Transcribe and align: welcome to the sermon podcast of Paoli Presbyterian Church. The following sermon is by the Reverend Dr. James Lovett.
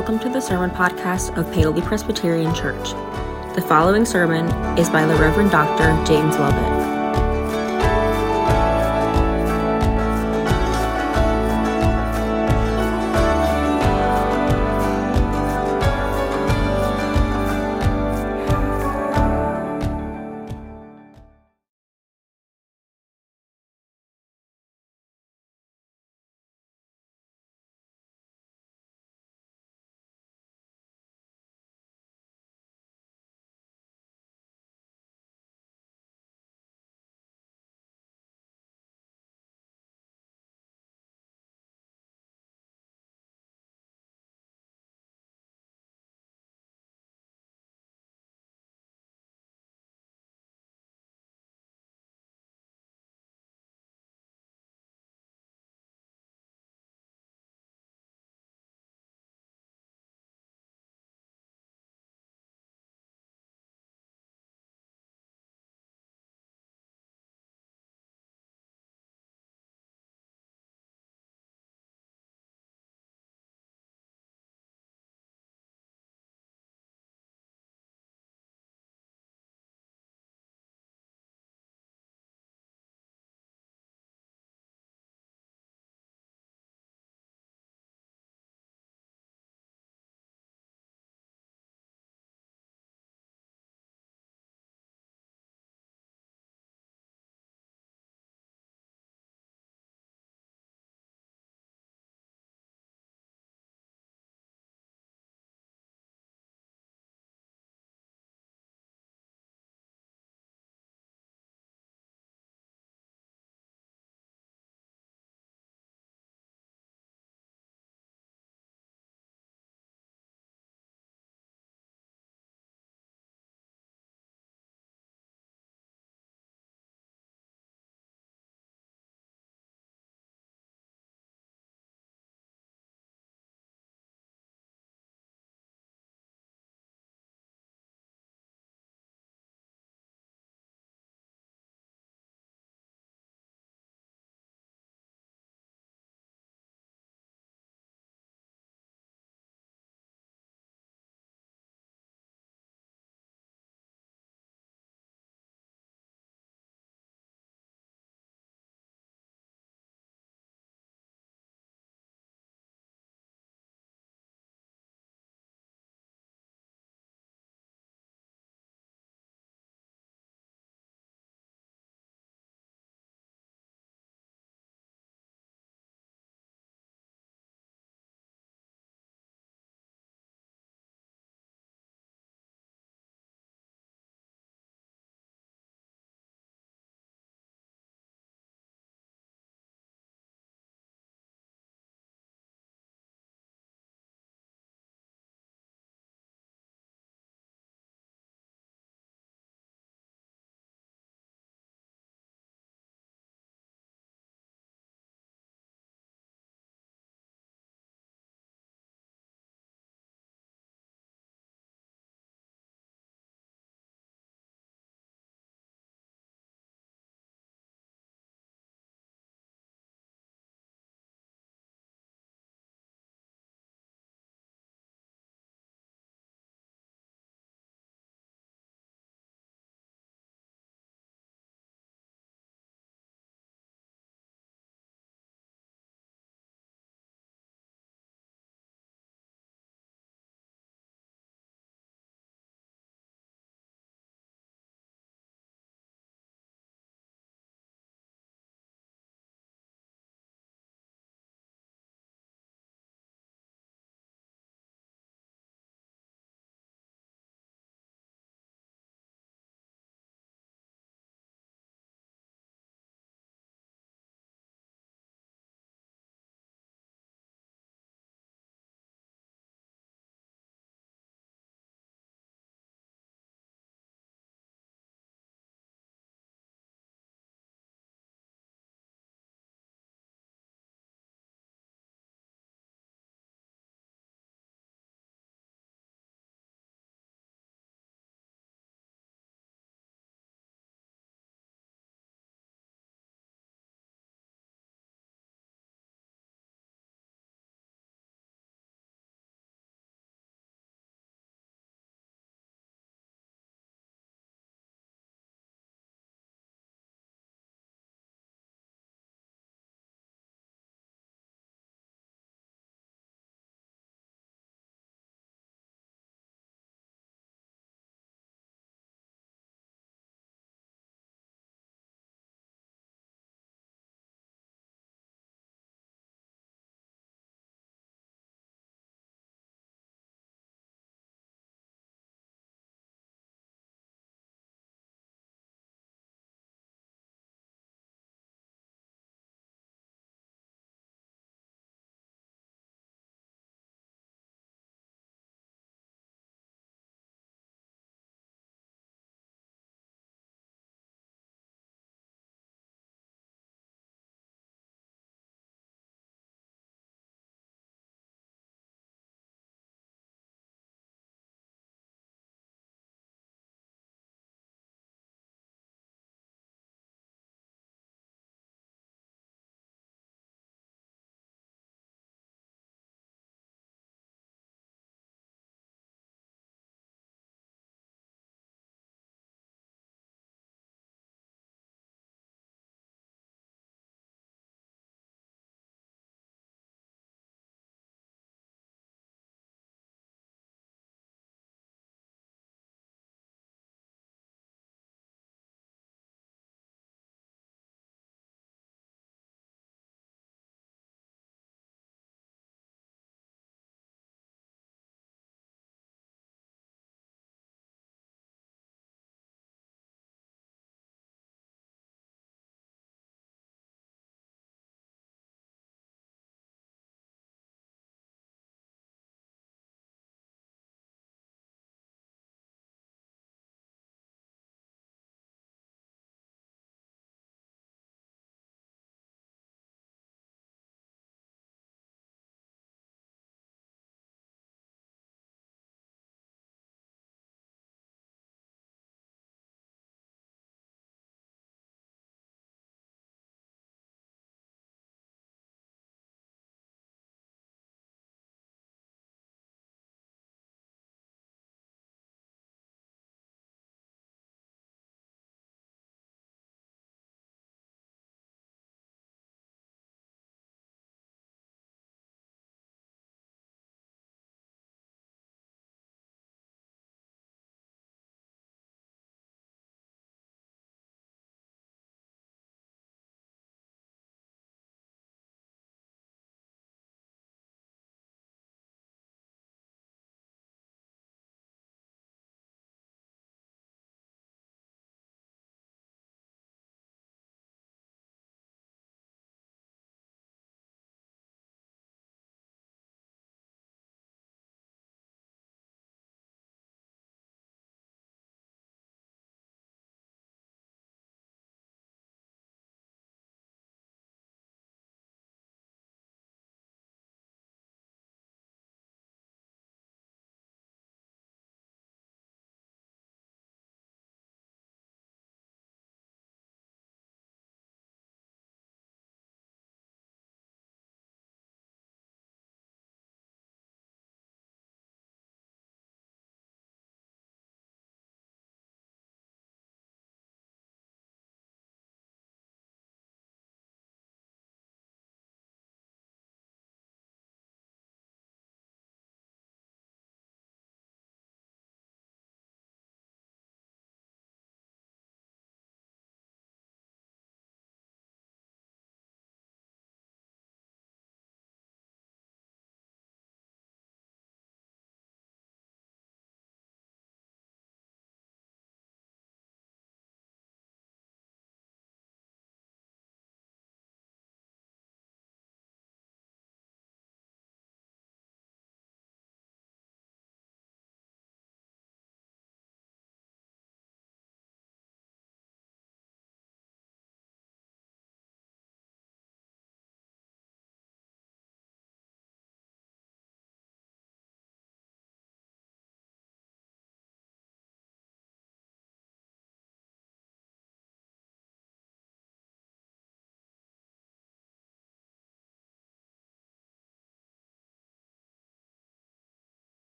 welcome 0.00 0.18
to 0.18 0.30
the 0.30 0.40
sermon 0.40 0.70
podcast 0.70 1.36
of 1.36 1.44
Paoli 1.52 1.82
Presbyterian 1.82 2.54
Church. 2.54 2.92
The 3.54 3.62
following 3.68 4.06
sermon 4.06 4.46
is 4.78 4.88
by 4.88 5.04
the 5.04 5.14
Reverend 5.16 5.50
Dr. 5.50 5.92
James 6.06 6.38
Lovett. 6.38 6.99